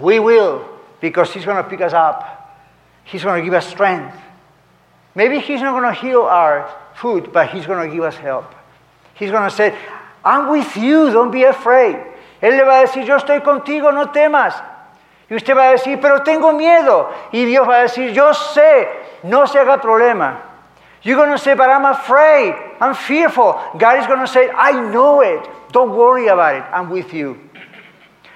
[0.00, 0.62] We will,
[1.00, 2.58] because He's going to pick us up.
[3.04, 4.16] He's going to give us strength.
[5.14, 8.52] Maybe He's not going to heal our food, but He's going to give us help.
[9.14, 9.76] He's going to say,
[10.24, 11.98] I'm with you, don't be afraid.
[12.42, 14.73] Él le va a decir, yo estoy contigo, no temas.
[15.30, 17.10] Y usted va a decir, pero tengo miedo.
[17.32, 18.88] Y Dios va a decir, yo sé,
[19.22, 20.42] no se haga problema.
[21.02, 23.60] You're going to say, but I'm afraid, I'm fearful.
[23.78, 25.46] God is going to say, I know it.
[25.70, 27.38] Don't worry about it, I'm with you.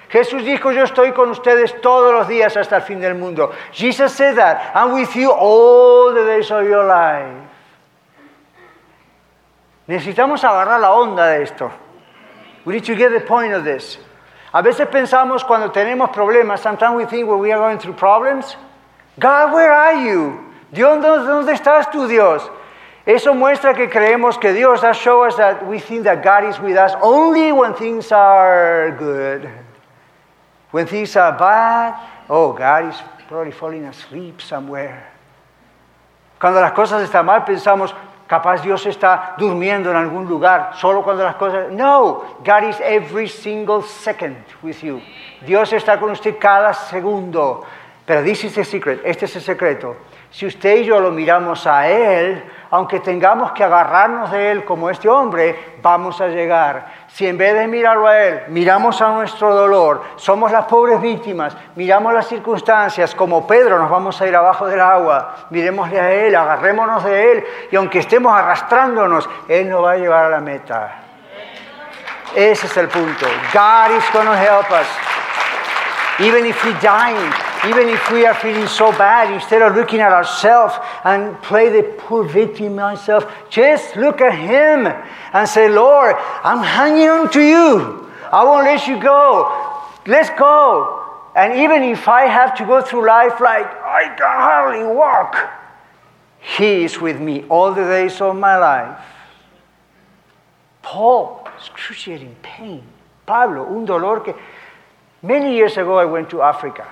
[0.09, 3.53] Jesús dijo, yo estoy con ustedes todos los días hasta el fin del mundo.
[3.71, 7.47] Jesus said that, I'm with you all the days of your life.
[9.87, 11.71] Necesitamos agarrar la onda de esto.
[12.65, 13.97] We need to get the point of this.
[14.51, 18.57] A veces pensamos cuando tenemos problemas, sometimes we think when we are going through problems,
[19.19, 20.39] God, where are you?
[20.71, 22.49] Dios, ¿dónde estás tú, Dios?
[23.05, 26.59] Eso muestra que creemos que Dios that show us that we think that God is
[26.59, 29.49] with us only when things are good.
[30.71, 31.95] When things are bad,
[32.29, 35.07] oh, God is probably falling asleep somewhere.
[36.39, 37.93] Cuando las cosas están mal, pensamos,
[38.29, 41.71] Capaz Dios está durmiendo en algún lugar, solo cuando las cosas...
[41.71, 45.01] No, God is every single second with you.
[45.41, 47.65] Dios está con usted cada segundo.
[48.05, 49.95] Pero this is the secret, este es el secreto.
[50.31, 54.91] Si usted y yo lo miramos a Él, aunque tengamos que agarrarnos de Él como
[54.91, 56.85] este hombre, vamos a llegar.
[57.07, 61.57] Si en vez de mirarlo a Él, miramos a nuestro dolor, somos las pobres víctimas,
[61.75, 66.35] miramos las circunstancias, como Pedro nos vamos a ir abajo del agua, miremosle a Él,
[66.35, 70.91] agarrémonos de Él, y aunque estemos arrastrándonos, Él nos va a llevar a la meta.
[72.35, 73.25] Ese es el punto.
[73.51, 74.87] God is going to help us.
[76.19, 77.31] Even if we dying,
[77.67, 81.83] even if we are feeling so bad, instead of looking at ourselves and play the
[81.97, 84.87] poor victim myself, just look at Him
[85.33, 88.11] and say, Lord, I'm hanging on to you.
[88.31, 89.85] I won't let you go.
[90.07, 91.05] Let's go.
[91.35, 95.35] And even if I have to go through life like I can hardly walk,
[96.39, 98.99] He is with me all the days of my life.
[100.81, 102.83] Paul, excruciating pain.
[103.25, 104.33] Pablo, un dolor que
[105.21, 106.87] Many years ago, I went to Africa.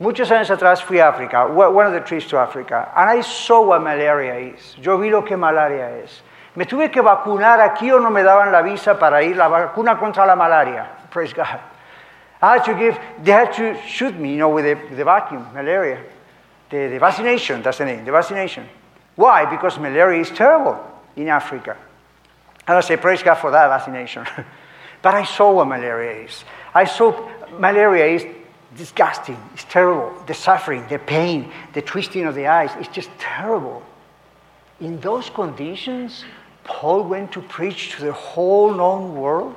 [0.00, 3.62] Muchos años atrás fui a África, one of the trips to Africa, and I saw
[3.62, 4.76] what malaria is.
[4.80, 6.22] Yo vi lo que malaria es.
[6.56, 9.96] Me tuve que vacunar aquí o no me daban la visa para ir, la vacuna
[9.96, 10.88] contra la malaria.
[11.10, 11.60] Praise God.
[12.42, 15.46] I had to give, they had to shoot me, you know, with the, the vacuum,
[15.54, 16.00] malaria.
[16.70, 18.68] The, the vaccination, that's the name, the vaccination.
[19.14, 19.46] Why?
[19.46, 21.76] Because malaria is terrible in Africa.
[22.66, 24.26] And I say, praise God for that vaccination.
[25.02, 26.44] but I saw what malaria is.
[26.74, 28.26] I saw malaria is
[28.76, 30.12] disgusting, it's terrible.
[30.26, 33.82] The suffering, the pain, the twisting of the eyes, it's just terrible.
[34.80, 36.24] In those conditions,
[36.64, 39.56] Paul went to preach to the whole known world.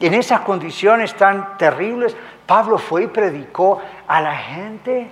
[0.00, 2.14] En esas condiciones tan terribles,
[2.46, 5.10] Pablo fue y predicó a la gente.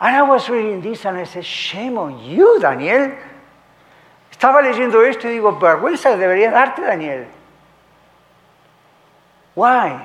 [0.00, 3.12] And I was reading this and I said, shame on you, Daniel.
[4.30, 7.26] Estaba leyendo esto y digo, vergüenza debería darte, Daniel.
[9.54, 10.04] Why?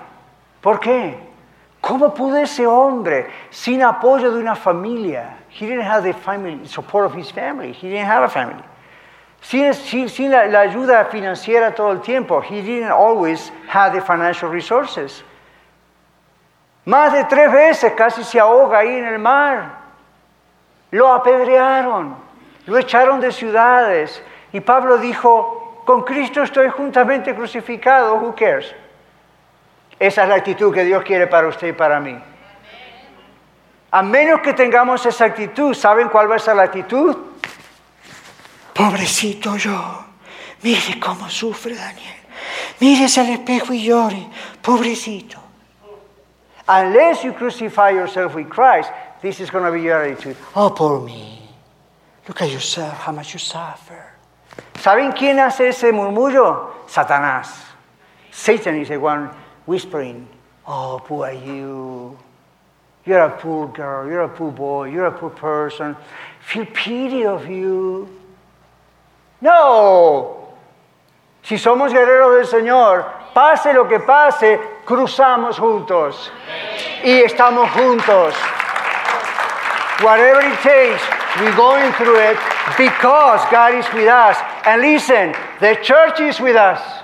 [0.62, 1.26] ¿Por qué?
[1.88, 7.06] ¿Cómo pudo ese hombre, sin apoyo de una familia, he didn't have the family, support
[7.06, 8.62] of his family, he didn't have a family,
[9.40, 14.50] sin, sin, la, la, ayuda financiera todo el tiempo, he didn't always have the financial
[14.50, 15.24] resources.
[16.86, 19.78] Más de tres veces casi se ahoga ahí en el mar.
[20.92, 22.18] Lo apedrearon,
[22.66, 24.22] lo echaron de ciudades.
[24.52, 28.76] Y Pablo dijo, con Cristo estoy juntamente crucificado, who cares?
[30.00, 32.18] Esa es la actitud que Dios quiere para usted y para mí.
[33.91, 37.16] A menos que tengamos esa actitud, ¿saben cuál va a ser la actitud?
[38.74, 40.06] Pobrecito yo.
[40.62, 42.16] Mire cómo sufre Daniel.
[42.80, 44.28] Mírese al espejo y llore.
[44.62, 45.39] Pobrecito.
[46.68, 48.91] Unless you crucify yourself with Christ,
[49.22, 50.36] this is going to be your attitude.
[50.54, 51.50] Oh, poor me.
[52.28, 54.14] Look at yourself, how much you suffer.
[54.82, 56.86] ¿Saben quién hace ese murmullo?
[56.88, 57.48] Satanás.
[58.32, 59.30] Satan is the one
[59.68, 60.28] whispering,
[60.68, 62.18] Oh, poor you.
[63.05, 65.95] You're a poor girl, you're a poor boy, you're a poor person.
[66.41, 68.09] Feel pity of you.
[69.39, 70.55] No.
[71.41, 76.30] Si somos guerreros del Señor, pase lo que pase, cruzamos juntos.
[77.01, 78.34] Y estamos juntos.
[80.01, 81.01] Whatever it takes,
[81.39, 82.38] we're going through it
[82.78, 84.36] because God is with us.
[84.65, 86.97] And listen, the church is with us.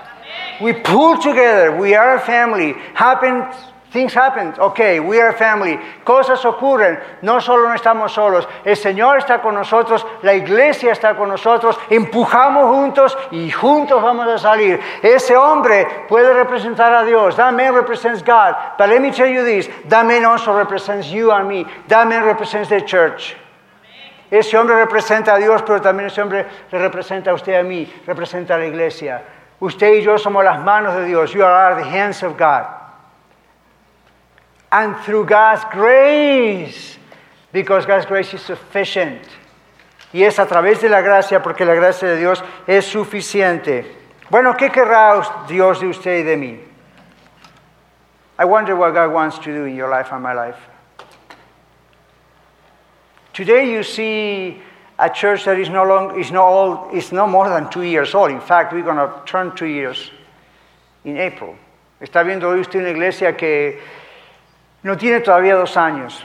[0.64, 1.76] We pull together.
[1.76, 2.72] We are a family.
[2.94, 3.54] Happens
[3.94, 4.52] Things happen.
[4.58, 5.78] Ok, we are family.
[6.04, 6.98] Cosas ocurren.
[7.22, 8.44] No solo no estamos solos.
[8.64, 10.04] El Señor está con nosotros.
[10.22, 11.78] La iglesia está con nosotros.
[11.88, 14.80] Empujamos juntos y juntos vamos a salir.
[15.00, 17.36] Ese hombre puede representar a Dios.
[17.36, 18.56] That man represents God.
[18.76, 19.68] But let me tell you this.
[19.88, 21.64] That man also represents you and me.
[21.86, 23.36] That man represents the church.
[24.28, 27.88] Ese hombre representa a Dios, pero también ese hombre representa a usted a mí.
[28.04, 29.22] Representa a la iglesia.
[29.60, 31.32] Usted y yo somos las manos de Dios.
[31.32, 32.66] You are the hands of God
[34.74, 36.98] and through God's grace,
[37.52, 39.22] because God's grace is sufficient.
[40.12, 43.86] Y es a través de la gracia, porque la gracia de Dios es suficiente.
[44.30, 46.60] Bueno, ¿qué querrá Dios de usted y de mí?
[48.36, 50.58] I wonder what God wants to do in your life and my life.
[53.32, 54.60] Today you see
[54.98, 58.14] a church that is no, long, is, no old, is no more than two years
[58.14, 58.30] old.
[58.30, 60.10] In fact, we're going to turn two years
[61.04, 61.56] in April.
[62.00, 63.80] Está viendo hoy usted una iglesia que
[64.82, 66.22] no tiene todavía dos años.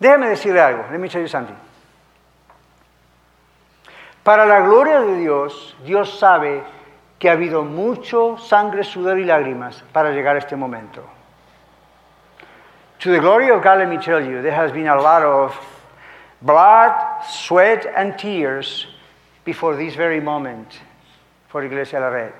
[0.00, 1.56] Déjame decirle algo, let me tell you something.
[4.24, 6.62] Para la gloria de Dios, Dios sabe
[7.18, 11.02] que ha habido mucho sangre, sudor y lágrimas para llegar a este momento.
[13.00, 15.56] To the glory of God, let me tell you, there has been a lot of
[16.40, 16.92] blood,
[17.28, 18.86] sweat, and tears
[19.44, 20.80] before this very moment
[21.48, 22.32] for Iglesia La Red.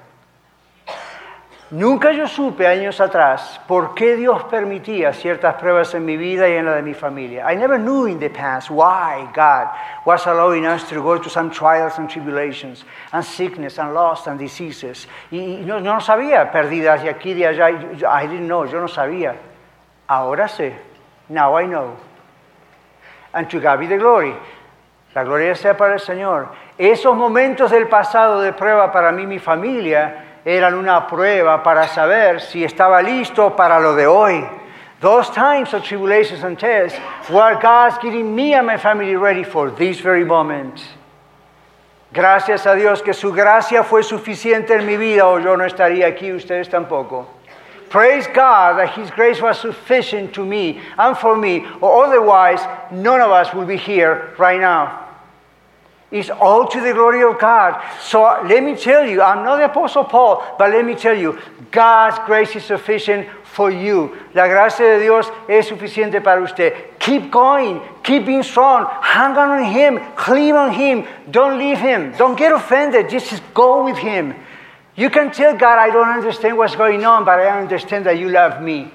[1.72, 6.53] Nunca yo supe años atrás por qué Dios permitía ciertas pruebas en mi vida y
[6.53, 7.51] en la de mi familia.
[7.51, 9.68] I never knew in the past why God
[10.05, 14.39] was allowing us to go to some trials and tribulations and sickness and loss and
[14.39, 15.07] diseases.
[15.30, 17.70] Y, no, no sabía pérdidas de aquí de allá.
[18.07, 19.35] I didn't know, yo no sabía.
[20.07, 20.74] Ahora sé.
[21.30, 21.97] Now I know.
[23.33, 24.35] And to God be the glory.
[25.15, 26.49] La gloria sea para el Señor.
[26.79, 31.87] Esos momentos del pasado de prueba para mí y mi familia eran una prueba para
[31.87, 34.45] saber si estaba listo para lo de hoy.
[35.01, 36.99] Those times of tribulations and tests
[37.29, 40.81] were God's getting me and my family ready for this very moment.
[42.13, 46.07] Gracias a Dios que su gracia fue suficiente en mi vida o yo no estaría
[46.07, 47.27] aquí, ustedes tampoco.
[47.91, 52.61] Praise God that His grace was sufficient to me and for me, or otherwise,
[52.91, 55.01] none of us would be here right now.
[56.13, 57.83] It's all to the glory of God.
[58.03, 61.17] So uh, let me tell you, I'm not the Apostle Paul, but let me tell
[61.17, 61.39] you,
[61.71, 64.15] God's grace is sufficient for you.
[64.35, 66.99] La gracia de Dios es suficiente para usted.
[66.99, 67.81] Keep going.
[68.03, 68.87] Keep being strong.
[69.01, 69.99] Hang on on Him.
[70.15, 71.07] Cling on Him.
[71.31, 72.13] Don't leave Him.
[72.19, 73.09] Don't get offended.
[73.09, 74.35] Just go with Him.
[74.95, 78.29] You can tell God, I don't understand what's going on, but I understand that you
[78.29, 78.93] love me.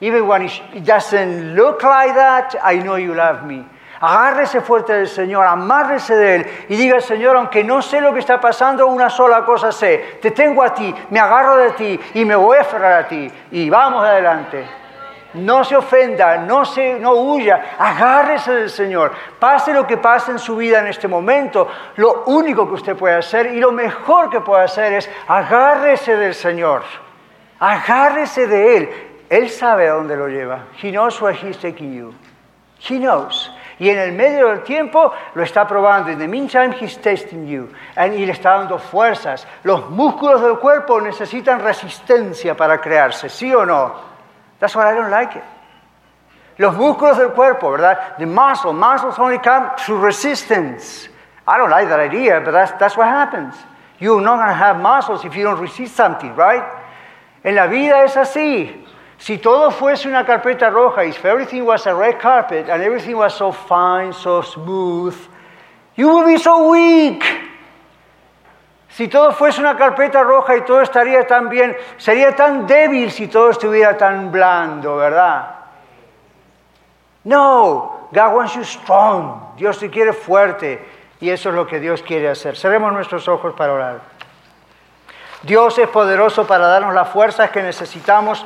[0.00, 3.64] Even when it doesn't look like that, I know you love me.
[4.00, 8.20] Agárrese fuerte del Señor, amárrese de Él y diga, Señor, aunque no sé lo que
[8.20, 12.24] está pasando, una sola cosa sé, te tengo a ti, me agarro de ti y
[12.24, 14.64] me voy a aferrar a ti y vamos adelante.
[15.34, 19.12] No se ofenda, no, se, no huya, agárrese del Señor.
[19.38, 23.16] Pase lo que pase en su vida en este momento, lo único que usted puede
[23.16, 26.82] hacer y lo mejor que puede hacer es agárrese del Señor.
[27.58, 28.90] Agárrese de Él.
[29.28, 30.66] Él sabe a dónde lo lleva.
[30.80, 32.14] He knows where he's taking you.
[32.78, 33.50] He knows.
[33.78, 36.10] Y en el medio del tiempo lo está probando.
[36.10, 37.68] In the meantime, he's testing you.
[37.96, 39.46] y le está dando fuerzas.
[39.62, 43.94] Los músculos del cuerpo necesitan resistencia para crearse, ¿sí o no?
[44.58, 45.44] That's why I don't like it.
[46.58, 48.16] Los músculos del cuerpo, ¿verdad?
[48.18, 51.08] The muscle, muscles only come through resistance.
[51.46, 53.54] I don't like that idea, but that's, that's what happens.
[54.00, 56.64] You're not going to have muscles if you don't resist something, right?
[57.44, 58.84] En la vida es así.
[59.18, 63.34] Si todo fuese una carpeta roja, if everything was a red carpet and everything was
[63.34, 65.16] so fine, so smooth,
[65.96, 67.24] you would be so weak.
[68.90, 73.26] Si todo fuese una carpeta roja y todo estaría tan bien, sería tan débil si
[73.26, 75.56] todo estuviera tan blando, ¿verdad?
[77.24, 79.56] No, God wants you strong.
[79.56, 80.80] Dios te quiere fuerte
[81.20, 82.56] y eso es lo que Dios quiere hacer.
[82.56, 84.00] Cerremos nuestros ojos para orar.
[85.42, 88.44] Dios es poderoso para darnos las fuerzas que necesitamos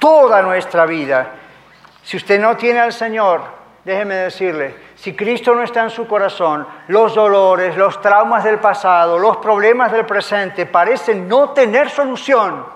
[0.00, 1.34] toda nuestra vida.
[2.02, 3.42] Si usted no tiene al Señor,
[3.84, 9.16] déjeme decirle, si Cristo no está en su corazón, los dolores, los traumas del pasado,
[9.16, 12.66] los problemas del presente parecen no tener solución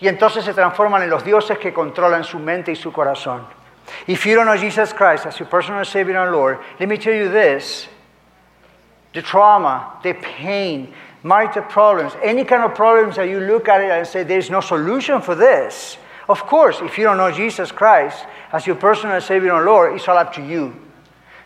[0.00, 3.46] y entonces se transforman en los dioses que controlan su mente y su corazón.
[4.06, 7.14] If you don't know Jesus Christ as your personal Savior and Lord, let me tell
[7.14, 7.88] you this
[9.12, 10.92] the trauma, the pain,
[11.22, 14.60] marital problems, any kind of problems that you look at it and say there's no
[14.60, 15.96] solution for this.
[16.28, 20.08] Of course, if you don't know Jesus Christ as your personal Savior and Lord, it's
[20.08, 20.74] all up to you.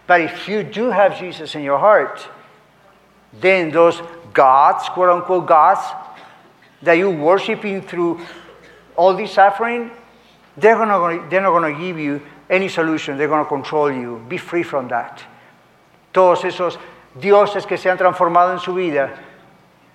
[0.07, 2.27] But if you do have Jesus in your heart,
[3.41, 4.01] then those
[4.33, 5.81] gods, quote unquote gods,
[6.83, 8.21] that you're worshiping through
[8.97, 9.91] all this suffering,
[10.57, 13.19] they're, gonna, they're not going to give you any solution.
[13.19, 14.25] They're going to control you.
[14.29, 15.23] Be free from that.
[16.13, 16.79] Todos esos
[17.19, 19.11] dioses que se han transformado en su vida,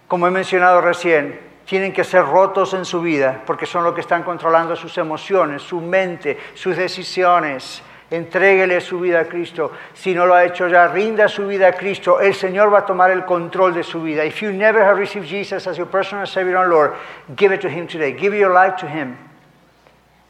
[0.07, 4.01] como he mencionado recién, tienen que ser rotos en su vida porque son los que
[4.01, 7.81] están controlando sus emociones, su mente, sus decisiones
[8.13, 9.71] Entréguele su vida a Cristo.
[9.91, 12.21] Si no lo ha hecho ya, rinda su vida a Cristo.
[12.21, 14.23] El Señor va a tomar el control de su vida.
[14.23, 16.93] If you never have received Jesus as your personal Savior and Lord,
[17.35, 18.11] give it to Him today.
[18.11, 19.17] Give your life to Him.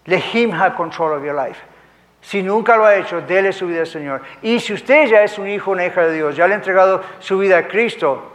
[0.07, 1.57] Let Him have control of your life.
[2.21, 4.21] Si nunca lo ha hecho, dele su vida al Señor.
[4.41, 7.03] Y si usted ya es un hijo una hija de Dios, ya le ha entregado
[7.19, 8.32] su vida a Cristo,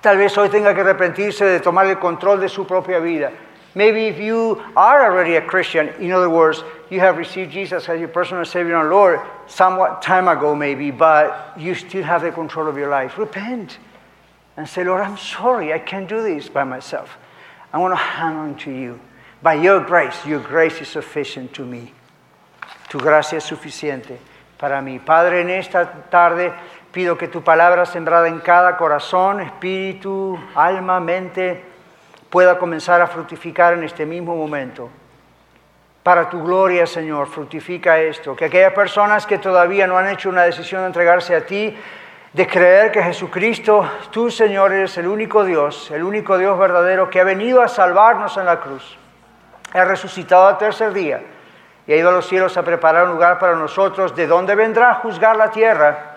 [0.00, 3.32] tal vez hoy tenga que arrepentirse de tomar el control de su propia vida.
[3.74, 8.00] Maybe if you are already a Christian, in other words, you have received Jesus as
[8.00, 12.66] your personal Savior and Lord somewhat time ago, maybe, but you still have the control
[12.66, 13.16] of your life.
[13.16, 13.78] Repent
[14.56, 17.16] and say, Lord, I'm sorry, I can't do this by myself.
[17.72, 18.98] I want to hang on to you.
[19.40, 21.94] By your grace, your grace is sufficient to me.
[22.88, 24.18] Tu gracia es suficiente
[24.58, 24.98] para mí.
[25.04, 26.52] Padre, en esta tarde
[26.92, 31.64] pido que tu palabra sembrada en cada corazón, espíritu, alma, mente,
[32.28, 34.88] pueda comenzar a fructificar en este mismo momento.
[36.02, 38.34] Para tu gloria, Señor, fructifica esto.
[38.34, 41.76] Que aquellas personas que todavía no han hecho una decisión de entregarse a ti,
[42.32, 47.20] de creer que Jesucristo, tú, Señor, eres el único Dios, el único Dios verdadero que
[47.20, 48.96] ha venido a salvarnos en la cruz.
[49.72, 51.20] Ha resucitado al tercer día
[51.86, 54.90] y ha ido a los cielos a preparar un lugar para nosotros, de donde vendrá
[54.92, 56.09] a juzgar la tierra,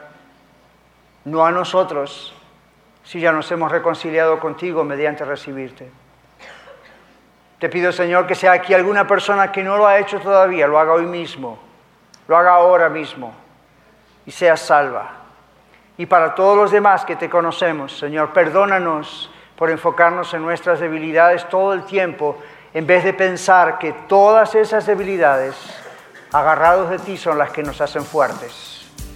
[1.25, 2.33] no a nosotros,
[3.03, 5.89] si ya nos hemos reconciliado contigo mediante recibirte.
[7.59, 10.79] Te pido, Señor, que sea aquí alguna persona que no lo ha hecho todavía, lo
[10.79, 11.59] haga hoy mismo,
[12.27, 13.33] lo haga ahora mismo
[14.25, 15.11] y sea salva.
[15.97, 21.47] Y para todos los demás que te conocemos, Señor, perdónanos por enfocarnos en nuestras debilidades
[21.47, 22.37] todo el tiempo,
[22.73, 25.55] en vez de pensar que todas esas debilidades,
[26.31, 28.72] agarrados de ti, son las que nos hacen fuertes.